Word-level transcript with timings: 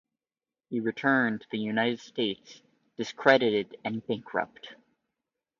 He 0.71 0.79
returned 0.79 1.41
to 1.41 1.47
the 1.51 1.59
United 1.59 1.99
States 1.99 2.63
discredited 2.97 3.77
and 3.85 4.03
bankrupt. 4.07 4.73